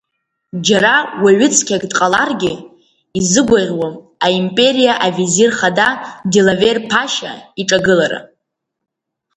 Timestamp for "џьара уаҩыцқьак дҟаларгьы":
0.65-2.53